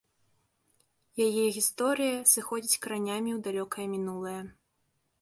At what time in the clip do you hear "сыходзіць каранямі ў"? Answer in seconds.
2.33-3.39